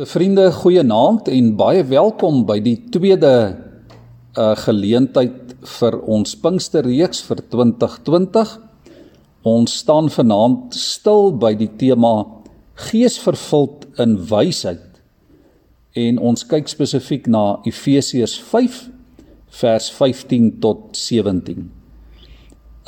[0.00, 3.32] Liewe vriende, goeienaand en baie welkom by die tweede
[4.32, 8.54] uh geleentheid vir ons Pinksterreeks vir 2020.
[9.44, 12.14] Ons staan vanaand stil by die tema
[12.86, 15.02] Geesvervuld in wysheid.
[15.92, 18.80] En ons kyk spesifiek na Efesiërs 5
[19.60, 21.68] vers 15 tot 17.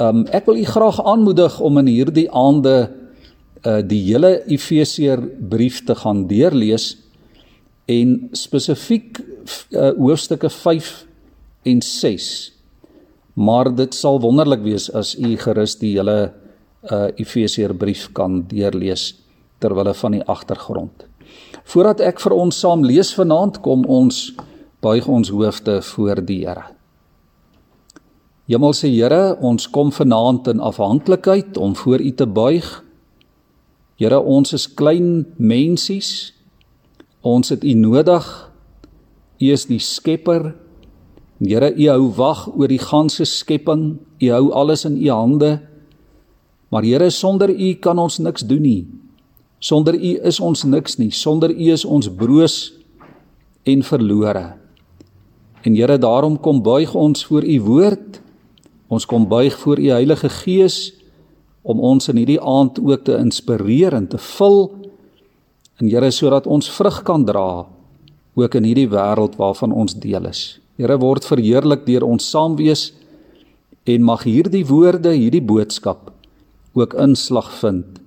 [0.00, 2.76] Um ek wil u graag aanmoedig om in hierdie aande
[3.68, 5.20] uh die hele Efesiër
[5.52, 7.02] brief te gaan deurlees
[7.92, 10.92] en spesifiek uh, hoofstukke 5
[11.72, 12.28] en 6.
[13.34, 16.32] Maar dit sal wonderlik wees as u gerus die hele
[16.82, 19.12] uh Efesiër brief kan deurlees
[19.62, 21.04] ter wille van die agtergrond.
[21.64, 24.32] Voordat ek vir ons saam lees vanaand, kom ons
[24.82, 26.64] buig ons hoofde voor die Here.
[28.50, 32.82] Hemelse Here, ons kom vanaand in afhanklikheid om voor U te buig
[34.02, 36.32] Here, ons is klein mensies.
[37.22, 38.26] Ons het U nodig.
[39.38, 40.52] U is die Skepper.
[41.38, 44.00] Here, U hou wag oor die ganse skepping.
[44.22, 45.52] U hou alles in U hande.
[46.70, 48.82] Maar Here, sonder U kan ons niks doen nie.
[49.62, 51.12] Sonder U is ons niks nie.
[51.14, 52.72] Sonder U is ons broos
[53.62, 54.58] en verlore.
[55.62, 58.18] En Here, daarom kom buig ons voor U woord.
[58.90, 60.90] Ons kom buig voor U Heilige Gees
[61.62, 64.81] om ons in hierdie aand ook te inspireer en te vul
[65.80, 67.66] en Here sodat ons vrug kan dra
[68.34, 70.58] ook in hierdie wêreld waarvan ons deel is.
[70.80, 72.92] Here word verheerlik deur ons saam wees
[73.84, 76.12] en mag hierdie woorde, hierdie boodskap
[76.72, 78.00] ook inslag vind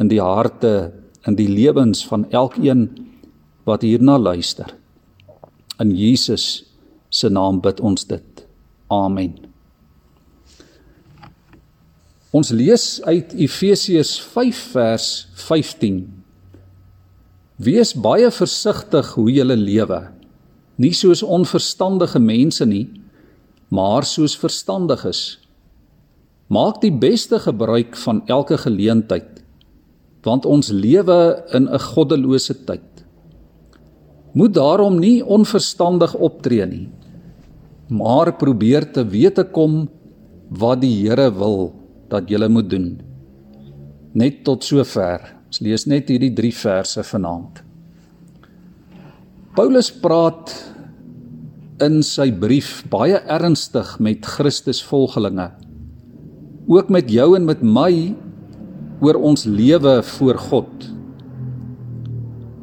[0.00, 0.92] in die harte
[1.26, 2.86] in die lewens van elkeen
[3.66, 4.70] wat hierna luister.
[5.82, 6.64] In Jesus
[7.10, 8.46] se naam bid ons dit.
[8.92, 9.34] Amen.
[12.36, 15.08] Ons lees uit Efesiërs 5 vers
[15.48, 15.98] 15.
[17.56, 20.00] Wees baie versigtig hoe jy lewe.
[20.76, 22.84] Nie soos onverstandige mense nie,
[23.72, 25.38] maar soos verstandiges.
[26.52, 29.40] Maak die beste gebruik van elke geleentheid,
[30.22, 33.04] want ons lewe in 'n goddelose tyd.
[34.34, 36.88] Moet daarom nie onverstandig optree nie,
[37.88, 39.88] maar probeer te wete kom
[40.50, 41.72] wat die Here wil
[42.08, 43.00] dat jy moet doen.
[44.12, 45.35] Net tot sover.
[45.46, 47.62] Ons lees net hierdie 3 verse vanaand.
[49.56, 50.52] Paulus praat
[51.80, 55.50] in sy brief baie ernstig met Christus volgelinge.
[56.66, 57.92] Ook met jou en met my
[59.04, 60.88] oor ons lewe voor God.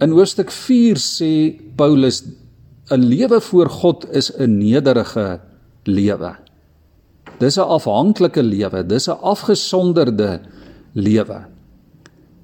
[0.04, 1.32] In hoofstuk 4 sê
[1.78, 2.24] Paulus
[2.92, 5.40] 'n lewe voor God is 'n nederige
[5.86, 6.36] lewe.
[7.40, 10.42] Dis 'n afhanklike lewe, dis 'n afgesonderde
[10.94, 11.53] lewe.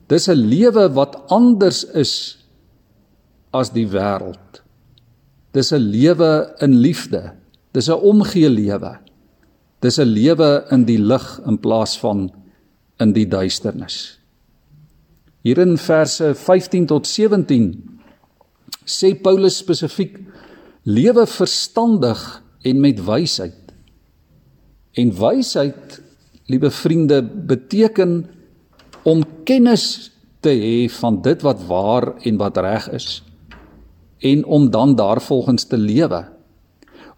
[0.10, 2.14] Dis 'n lewe wat anders is
[3.54, 4.64] as die wêreld.
[5.54, 7.34] Dis 'n lewe in liefde.
[7.74, 8.98] Dis 'n omgee lewe.
[9.82, 12.32] Dis 'n lewe in die lig in plaas van
[13.00, 14.20] in die duisternis.
[15.42, 18.00] Hier in verse 15 tot 17
[18.86, 20.18] sê Paulus spesifiek
[20.84, 23.74] lewe verstandig en met wysheid.
[24.94, 26.02] En wysheid,
[26.46, 28.26] liewe vriende, beteken
[29.04, 33.20] om kennis te hê van dit wat waar en wat reg is
[34.20, 36.28] en om dan daarvolgens te lewe.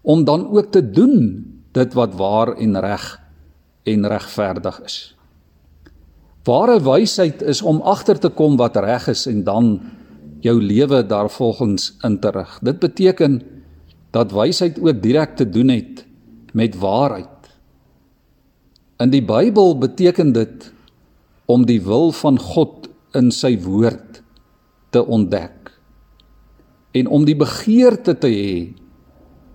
[0.02, 3.20] Om dan ook te doen dit wat waar en reg
[3.82, 5.16] en regverdig is.
[6.44, 9.80] Ware wysheid is om agter te kom wat reg is en dan
[10.42, 12.58] jou lewe daarvolgens in te rig.
[12.62, 13.42] Dit beteken
[14.10, 16.04] dat wysheid ook direk te doen het
[16.52, 17.28] met waarheid.
[18.98, 20.72] In die Bybel beteken dit
[21.50, 22.88] om die wil van God
[23.18, 24.22] in sy woord
[24.92, 25.72] te ontdek
[26.92, 28.54] en om die begeerte te hê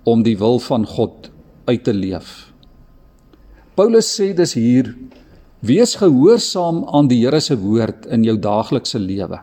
[0.07, 1.29] om die wil van God
[1.67, 2.49] uit te leef.
[3.77, 4.93] Paulus sê dis hier:
[5.61, 9.41] Wees gehoorsaam aan die Here se woord in jou daaglikse lewe.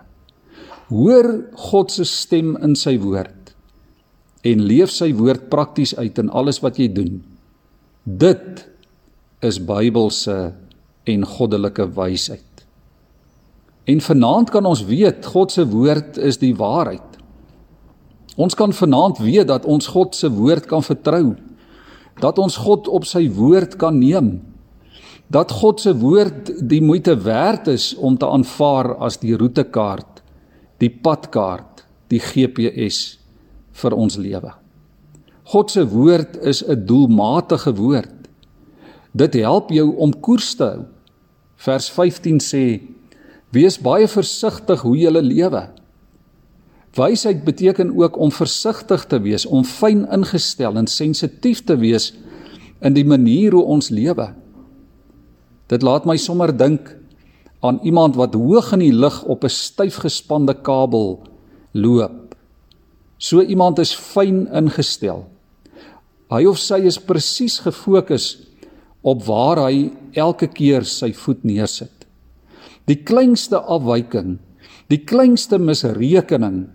[0.91, 1.29] Hoor
[1.71, 3.55] God se stem in sy woord
[4.45, 7.23] en leef sy woord prakties uit in alles wat jy doen.
[8.05, 8.67] Dit
[9.45, 10.53] is Bybelse
[11.05, 12.65] en goddelike wysheid.
[13.85, 17.19] En vanaand kan ons weet God se woord is die waarheid.
[18.41, 21.35] Ons kan vanaand weet dat ons God se woord kan vertrou.
[22.21, 24.39] Dat ons God op sy woord kan neem.
[25.29, 30.23] Dat God se woord die moeite werd is om te aanvaar as die roetekaart,
[30.81, 33.19] die padkaart, die GPS
[33.75, 34.53] vir ons lewe.
[35.53, 38.29] God se woord is 'n doelmatige woord.
[39.13, 40.85] Dit help jou om koers te hou.
[41.65, 42.65] Vers 15 sê:
[43.55, 45.63] Wees baie versigtig hoe jy lewe.
[46.95, 52.13] Wysheid beteken ook om versigtig te wees, om fyn ingestel en sensitief te wees
[52.85, 54.29] in die manier hoe ons lewe.
[55.73, 56.93] Dit laat my sommer dink
[57.65, 61.25] aan iemand wat hoog in die lug op 'n styf gespande kabel
[61.73, 62.37] loop.
[63.19, 65.27] So iemand is fyn ingestel.
[66.31, 68.54] Hy of sy is presies gefokus
[69.05, 72.07] op waar hy elke keer sy voet neersit.
[72.89, 74.39] Die kleinste afwyking,
[74.89, 76.67] die kleinste misrekening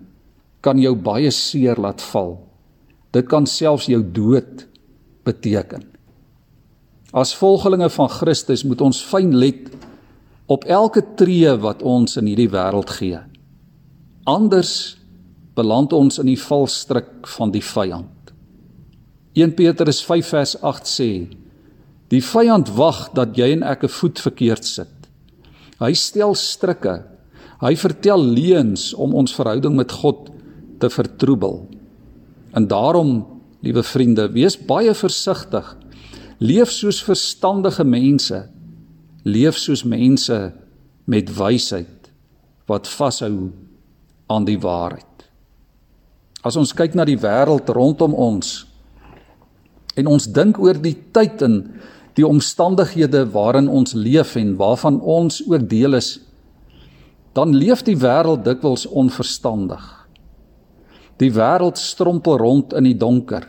[0.66, 2.38] kan jou baie seer laat val.
[3.14, 4.66] Dit kan selfs jou dood
[5.26, 5.86] beteken.
[7.14, 9.72] As volgelinge van Christus moet ons fyn let
[10.50, 13.18] op elke tree wat ons in hierdie wêreld gee.
[14.30, 14.98] Anders
[15.58, 18.34] beland ons in die valstrik van die vyand.
[19.38, 21.12] 1 Petrus 5 vers 8 sê:
[22.10, 24.94] Die vyand wag dat jy en ek 'n voet verkeerd sit.
[25.80, 27.06] Hy stel strikke.
[27.62, 30.30] Hy vertel leuns om ons verhouding met God
[30.80, 31.68] te vertroebel.
[32.54, 33.26] En daarom,
[33.62, 35.78] liewe vriende, wees baie versigtig.
[36.40, 38.50] Leef soos verstandige mense.
[39.24, 40.54] Leef soos mense
[41.06, 42.12] met wysheid
[42.66, 43.52] wat vashou
[44.30, 45.06] aan die waarheid.
[46.46, 48.66] As ons kyk na die wêreld rondom ons
[50.00, 51.58] en ons dink oor die tyd en
[52.20, 56.18] die omstandighede waarin ons leef en waarvan ons ook deel is,
[57.38, 59.84] dan leef die wêreld dikwels onverstandig.
[61.22, 63.46] Die wêreld strompel rond in die donker.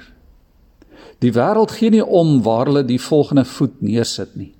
[1.23, 4.53] Die wêreld gee nie om waar hulle die volgende voet neersit nie.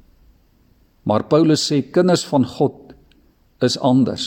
[1.07, 2.95] Maar Paulus sê kinders van God
[3.65, 4.27] is anders.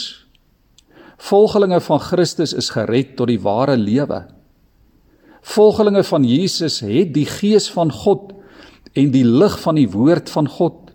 [1.23, 4.23] Volgelinge van Christus is gered tot die ware lewe.
[5.43, 8.31] Volgelinge van Jesus het die gees van God
[8.93, 10.91] en die lig van die woord van God.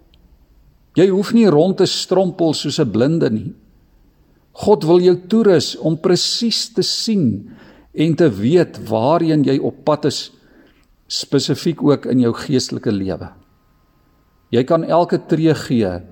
[0.98, 3.54] Jy hoef nie rond te strompel soos 'n blinde nie.
[4.52, 7.50] God wil jou toerus om presies te sien
[7.94, 10.32] en te weet waarheen jy op pad is
[11.06, 13.30] spesifiek ook in jou geestelike lewe.
[14.50, 16.02] Jy kan elke tree gee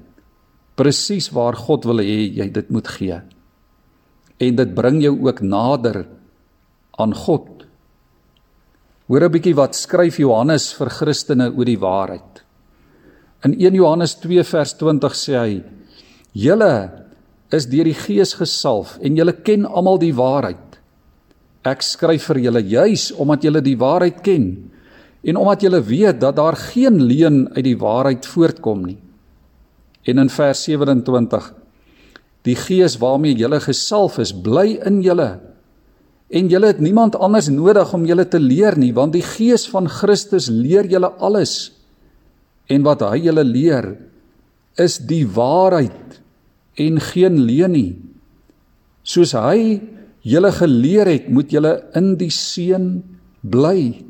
[0.77, 3.21] presies waar God wil hê jy dit moet gee.
[4.39, 6.07] En dit bring jou ook nader
[7.01, 7.66] aan God.
[9.07, 12.43] Hoor 'n bietjie wat skryf Johannes vir Christene oor die waarheid.
[13.45, 15.63] In 1 Johannes 2 vers 20 sê hy:
[16.33, 17.07] "Julle
[17.53, 20.79] is deur die Gees gesalf en julle ken almal die waarheid.
[21.67, 24.71] Ek skryf vir julle juis omdat julle die waarheid ken
[25.27, 28.99] en omdat julle weet dat daar geen leuen uit die waarheid voortkom nie.
[30.07, 31.55] En in vers 27
[32.47, 35.41] Die Gees waarmee julle gesalf is, bly in julle.
[36.27, 39.87] En julle het niemand anders nodig om julle te leer nie, want die Gees van
[39.91, 41.71] Christus leer julle alles.
[42.67, 43.93] En wat hy julle leer,
[44.77, 46.19] is die waarheid
[46.83, 47.93] en geen leuen nie.
[49.07, 49.79] Soos hy
[50.27, 52.89] julle geleer het, moet julle in die seën
[53.47, 54.03] bly.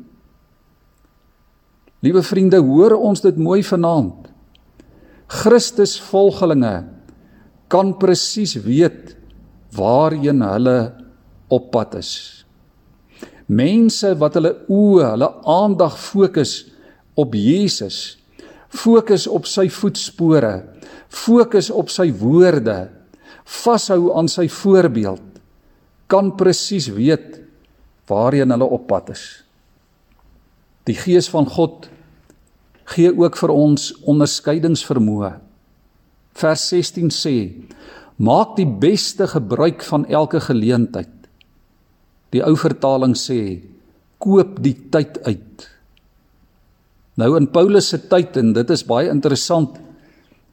[2.01, 4.25] Liewe vriende, hoor ons dit mooi vanaand.
[5.27, 6.87] Christus volgelinge
[7.71, 9.13] kan presies weet
[9.75, 10.77] waarheen hulle
[11.53, 12.11] op pad is.
[13.47, 16.65] Mense wat hulle oë, hulle aandag fokus
[17.17, 18.17] op Jesus,
[18.67, 20.53] fokus op sy voetspore,
[21.07, 22.89] fokus op sy woorde,
[23.47, 25.23] vashou aan sy voorbeeld
[26.07, 27.41] kan presies weet
[28.07, 29.23] waarheen hulle op pad is.
[30.87, 31.89] Die Gees van God
[32.93, 35.33] gee ook vir ons onderskeidingsvermoë.
[36.37, 37.35] Vers 16 sê:
[38.17, 41.16] Maak die beste gebruik van elke geleentheid.
[42.31, 43.61] Die ou vertaling sê:
[44.17, 45.67] Koop die tyd uit.
[47.17, 49.77] Nou in Paulus se tyd en dit is baie interessant,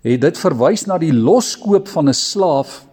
[0.05, 2.85] het dit verwys na die loskoop van 'n slaaf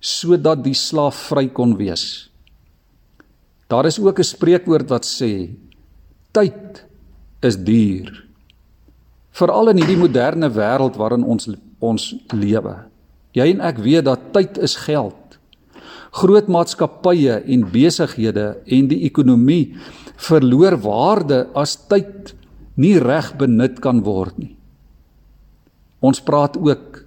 [0.00, 2.30] sodat die slaaf vry kon wees.
[3.68, 5.50] Daar is ook 'n spreekwoord wat sê
[6.32, 6.84] tyd
[7.40, 8.26] is duur.
[9.30, 11.48] Veral in hierdie moderne wêreld waarin ons
[11.78, 12.76] ons lewe.
[13.32, 15.19] Jy en ek weet dat tyd is geld.
[16.10, 19.76] Groot maatskappye en besighede en die ekonomie
[20.20, 22.34] verloor waarde as tyd
[22.80, 24.54] nie reg benut kan word nie.
[26.00, 27.02] Ons praat ook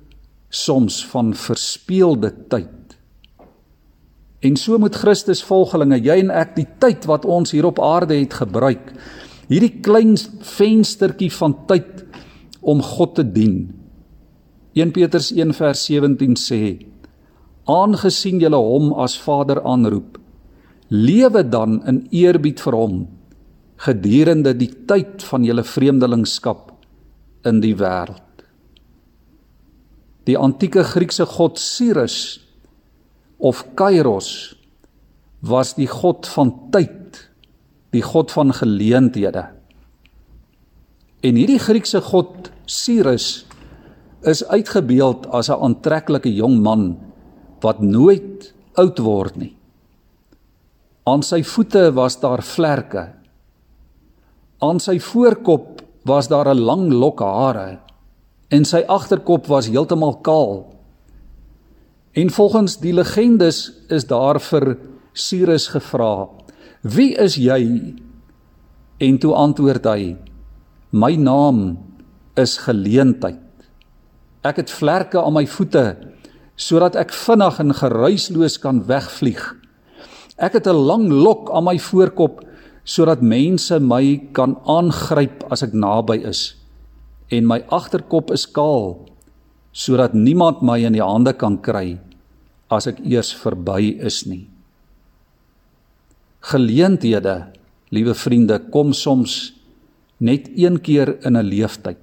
[0.54, 2.98] soms van verspeelde tyd.
[4.44, 8.18] En so moet Christus volgelinge, jy en ek die tyd wat ons hier op aarde
[8.20, 8.92] het gebruik,
[9.50, 12.04] hierdie klein venstertjie van tyd
[12.62, 13.72] om God te dien.
[14.76, 16.62] 1 Petrus 1 vers 17 sê:
[17.70, 20.18] Aangesien julle hom as Vader aanroep,
[20.90, 22.98] lewe dan in eerbied vir hom
[23.84, 26.72] gedurende die tyd van julle vreemdelingskap
[27.48, 28.44] in die wêreld.
[30.28, 32.40] Die antieke Griekse god Ceres
[33.40, 34.56] of Kairos
[35.44, 37.20] was die God van tyd,
[37.92, 39.50] die God van geleenthede.
[41.24, 43.46] En hierdie Griekse god Cyrus
[44.24, 47.13] is uitgebeeld as 'n aantreklike jong man
[47.64, 49.54] wat nooit oud word nie.
[51.08, 53.10] Aan sy voete was daar vlerke.
[54.64, 57.80] Aan sy voorkop was daar 'n lang lok hare
[58.50, 60.74] en sy agterkop was heeltemal kaal.
[62.14, 64.78] En volgens die legendes is daar vir
[65.14, 66.30] Cyrus gevra:
[66.82, 67.94] "Wie is jy?"
[69.00, 70.16] En toe antwoord hy:
[70.92, 71.78] "My naam
[72.36, 73.40] is geleentheid."
[74.44, 76.13] Ek het vlerke aan my voete
[76.56, 79.42] sodat ek vinnig en geruisloos kan wegvlieg.
[80.38, 82.42] Ek het 'n lang lok aan my voorkop
[82.84, 86.56] sodat mense my kan aangryp as ek naby is
[87.32, 89.08] en my agterkop is kaal
[89.72, 91.98] sodat niemand my in die hande kan kry
[92.70, 94.48] as ek eers verby is nie.
[96.44, 97.54] Geleenthede,
[97.94, 99.54] liewe vriende, kom soms
[100.20, 101.98] net een keer in 'n lewenstyd.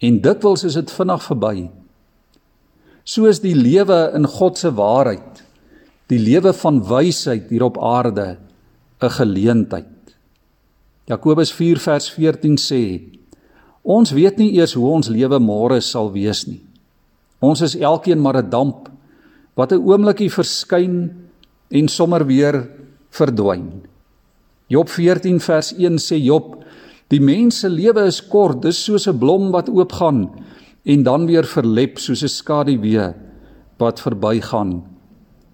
[0.00, 1.70] En dikwels is dit vinnig verby.
[3.04, 5.42] Soos die lewe in God se waarheid,
[6.06, 8.38] die lewe van wysheid hier op aarde
[9.02, 10.14] 'n geleentheid.
[11.06, 13.02] Jakobus 4 vers 14 sê:
[13.82, 16.62] Ons weet nie eers hoe ons lewe môre sal wees nie.
[17.40, 18.88] Ons is elkeen maar 'n damp
[19.56, 21.10] wat 'n oomblikie verskyn
[21.70, 22.70] en sommer weer
[23.10, 23.82] verdwyn.
[24.68, 26.64] Job 14 vers 1 sê Job:
[27.08, 30.30] Die mens se lewe is kort, dis soos 'n blom wat oopgaan
[30.84, 33.14] en dan weer verlep soos 'n skaduwee
[33.78, 34.82] wat verbygaan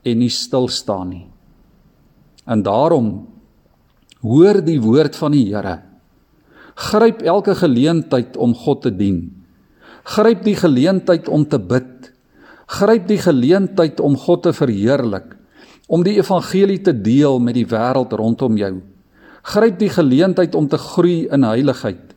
[0.02, 1.26] en nie stil staan nie.
[2.46, 3.26] En daarom
[4.20, 5.82] hoor die woord van die Here.
[6.74, 9.44] Gryp elke geleentheid om God te dien.
[10.04, 12.12] Gryp die geleentheid om te bid.
[12.66, 15.36] Gryp die geleentheid om God te verheerlik,
[15.88, 18.74] om die evangelie te deel met die wêreld rondom jou.
[19.42, 22.07] Gryp die geleentheid om te groei in heiligheid.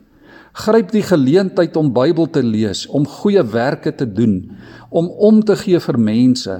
[0.52, 4.52] Gryp die geleentheid om Bybel te lees, om goeie werke te doen,
[4.92, 6.58] om om te gee vir mense.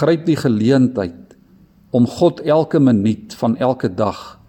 [0.00, 1.36] Gryp die geleentheid
[1.94, 4.40] om God elke minuut van elke dag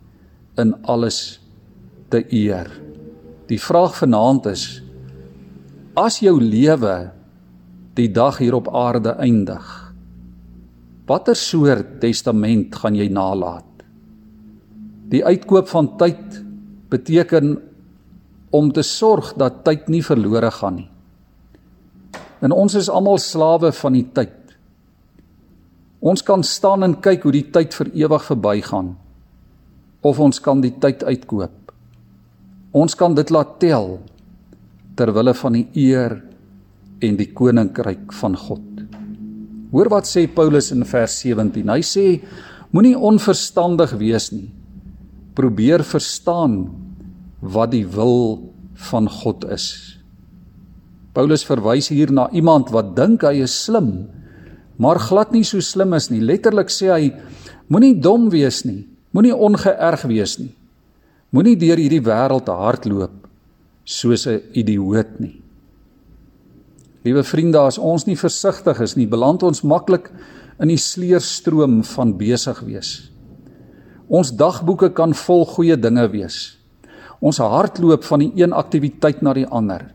[0.57, 1.39] in alles
[2.09, 2.71] te eer.
[3.47, 4.65] Die vraag vanaand is:
[5.93, 7.11] As jou lewe
[7.97, 9.93] die dag hier op aarde eindig,
[11.05, 13.65] watter soort testament gaan jy nalat?
[15.07, 16.41] Die uitkoop van tyd
[16.91, 17.55] beteken
[18.55, 20.89] om te sorg dat tyd nie verlore gaan nie.
[22.41, 24.35] En ons is almal slawe van die tyd.
[25.99, 28.95] Ons kan staan en kyk hoe die tyd vir ewig verbygaan
[30.05, 31.73] of ons kan die tyd uitkoop.
[32.77, 33.97] Ons kan dit laat tel
[34.95, 36.19] ter wille van die eer
[37.03, 38.83] en die koninkryk van God.
[39.73, 41.67] Hoor wat sê Paulus in vers 17.
[41.67, 42.05] Hy sê
[42.71, 44.47] moenie onverstandig wees nie
[45.37, 46.63] probeer verstaan
[47.41, 48.53] wat die wil
[48.89, 49.97] van God is.
[51.17, 54.07] Paulus verwys hier na iemand wat dink hy is slim,
[54.77, 56.21] maar glad nie so slim is nie.
[56.21, 57.09] Letterlik sê hy
[57.73, 58.85] moenie dom wees nie,
[59.17, 60.53] moenie ongeërg wees nie.
[61.33, 63.25] Moenie deur hierdie wêreld hardloop
[63.83, 65.41] soos 'n idioot nie.
[67.03, 70.11] Liewe vriende, as ons nie versigtig is nie, beland ons maklik
[70.59, 73.11] in die sleurstroom van besig wees.
[74.09, 76.56] Ons dagboeke kan vol goeie dinge wees.
[77.19, 79.87] Ons hardloop van die een aktiwiteit na die ander.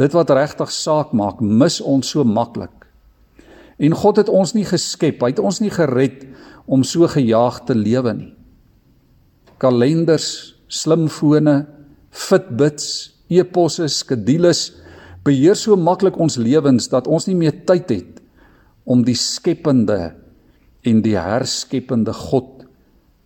[0.00, 2.72] Dit wat regtig saak maak, mis ons so maklik.
[3.78, 6.24] En God het ons nie geskep, hy het ons nie gered
[6.66, 8.32] om so gejaag te lewe nie.
[9.62, 11.64] Kalenders, slimfone,
[12.14, 14.68] Fitbits, e-posse, skedules
[15.26, 18.20] beheer so maklik ons lewens dat ons nie meer tyd het
[18.86, 20.12] om die skepende
[20.84, 22.66] en die herskepende God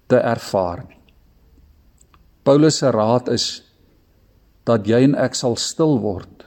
[0.09, 0.98] te ervaar nie.
[2.49, 3.47] Paulus se raad is
[4.65, 6.47] dat jy en ek sal stil word.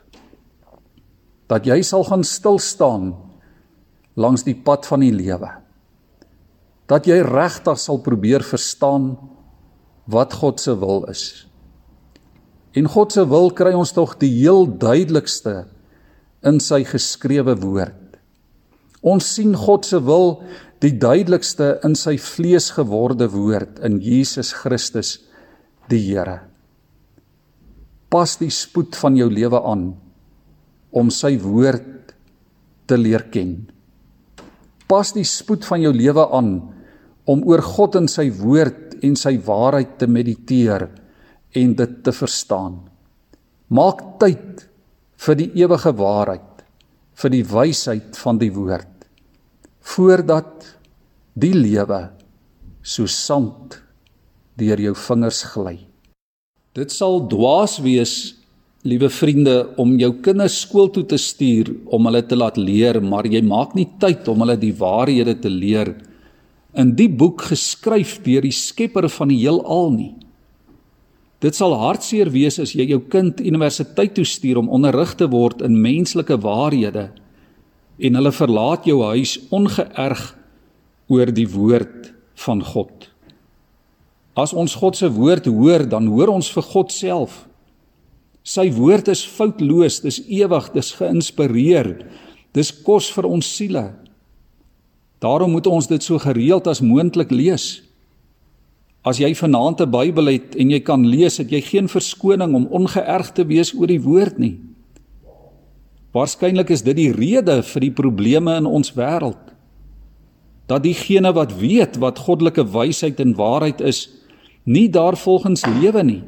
[1.46, 3.12] Dat jy sal gaan stil staan
[4.18, 5.52] langs die pad van die lewe.
[6.90, 9.14] Dat jy regtig sal probeer verstaan
[10.10, 11.46] wat God se wil is.
[12.74, 15.68] En God se wil kry ons tog die heel duidelikste
[16.42, 18.18] in sy geskrewe woord.
[19.06, 20.40] Ons sien God se wil
[20.82, 25.20] die duidelikste in sy vleesgeworde woord in Jesus Christus
[25.92, 26.40] die Here.
[28.12, 29.92] Pas die spoed van jou lewe aan
[30.92, 32.12] om sy woord
[32.90, 33.54] te leer ken.
[34.92, 36.56] Pas die spoed van jou lewe aan
[37.32, 40.90] om oor God en sy woord en sy waarheid te mediteer
[41.56, 42.82] en dit te verstaan.
[43.72, 44.66] Maak tyd
[45.22, 46.66] vir die ewige waarheid,
[47.16, 48.88] vir die wysheid van die woord
[49.82, 50.66] voordat
[51.34, 52.02] die lewe
[52.86, 53.80] so sand
[54.62, 55.80] deur jou vingers gly.
[56.78, 58.14] Dit sal dwaas wees,
[58.88, 63.28] liewe vriende, om jou kinders skool toe te stuur om hulle te laat leer, maar
[63.28, 65.96] jy maak nie tyd om hulle die waarhede te leer
[66.78, 70.14] in die boek geskryf deur die Skepper van die heelal nie.
[71.42, 75.64] Dit sal hartseer wees as jy jou kind universiteit toe stuur om onderrig te word
[75.66, 77.10] in menslike waarhede
[78.02, 80.22] en hulle verlaat jou huis ongeërg
[81.12, 82.14] oor die woord
[82.46, 83.11] van God.
[84.42, 87.44] As ons God se woord hoor, dan hoor ons vir God self.
[88.42, 91.92] Sy woord is foutloos, dis ewig, dis geïnspireer.
[92.58, 93.92] Dis kos vir ons siele.
[95.22, 97.84] Daarom moet ons dit so gereeld as moontlik lees.
[99.06, 102.68] As jy vanaand 'n Bybel het en jy kan lees, het jy geen verskoning om
[102.70, 104.58] ongeërg te wees oor die woord nie.
[106.14, 109.40] Waarskynlik is dit die rede vir die probleme in ons wêreld.
[110.68, 114.10] Dat diegene wat weet wat goddelike wysheid en waarheid is,
[114.64, 116.24] nie daarvolgens lewe nie.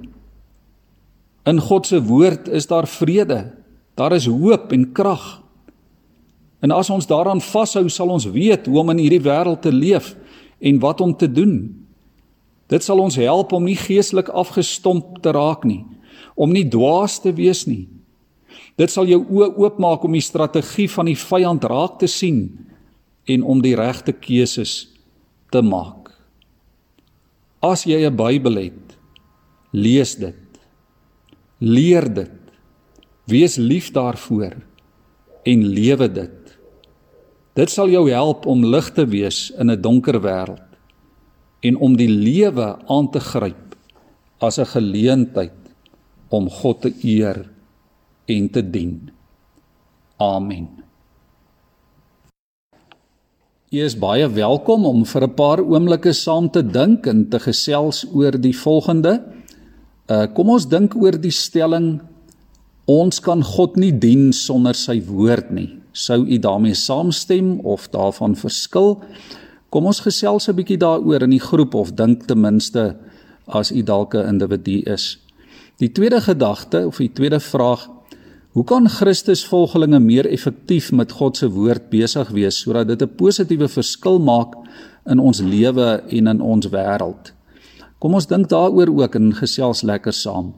[1.46, 3.52] In God se woord is daar vrede.
[3.96, 5.44] Daar is hoop en krag.
[6.63, 10.13] En as ons daaraan vashou, sal ons weet hoe om in hierdie wêreld te leef
[10.63, 11.84] en wat om te doen.
[12.72, 15.84] Dit sal ons help om nie geestelik afgestomp te raak nie,
[16.40, 17.86] om nie dwaas te wees nie.
[18.80, 22.48] Dit sal jou oë oopmaak om die strategie van die vyand raak te sien
[23.30, 24.88] en om die regte keuses
[25.54, 26.03] te maak.
[27.63, 28.98] As jy 'n Bybel het,
[29.72, 30.36] lees dit.
[31.60, 32.39] Leer dit.
[33.25, 34.55] Wees lief daarvoor
[35.43, 36.58] en lewe dit.
[37.55, 40.70] Dit sal jou help om lig te wees in 'n donker wêreld
[41.62, 43.75] en om die lewe aan te gryp
[44.39, 45.60] as 'n geleentheid
[46.29, 47.50] om God te eer
[48.25, 49.12] en te dien.
[50.17, 50.84] Amen.
[53.74, 58.06] Jy is baie welkom om vir 'n paar oomblikke saam te dink en te gesels
[58.14, 59.24] oor die volgende.
[60.08, 62.02] Uh kom ons dink oor die stelling
[62.86, 65.70] ons kan God nie dien sonder sy woord nie.
[65.92, 69.02] Sou u daarmee saamstem of daarvan verskil?
[69.72, 72.96] Kom ons gesels 'n bietjie daaroor in die groep of dink ten minste
[73.48, 75.18] as u dalk 'n individu is.
[75.80, 77.90] Die tweede gedagte of die tweede vraag:
[78.54, 83.68] Hoe kan Christusvolgelinge meer effektief met God se woord besig wees sodat dit 'n positiewe
[83.68, 84.54] verskil maak
[85.10, 87.34] in ons lewe en in ons wêreld?
[88.00, 90.54] Kom ons dink daaroor ook en gesels lekker saam.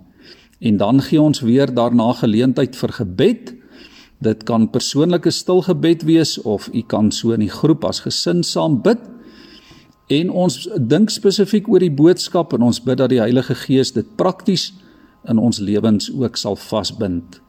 [0.59, 3.53] En dan gee ons weer daarna geleentheid vir gebed.
[4.21, 8.43] Dit kan persoonlike stil gebed wees of u kan so in die groep as gesin
[8.43, 8.99] saam bid.
[10.07, 14.15] En ons dink spesifiek oor die boodskap en ons bid dat die Heilige Gees dit
[14.15, 14.73] prakties
[15.27, 17.44] in ons lewens ook sal vasbind.